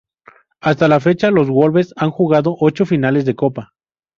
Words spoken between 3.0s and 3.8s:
de Copa.